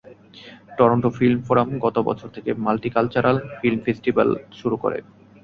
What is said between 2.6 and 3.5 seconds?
multicultural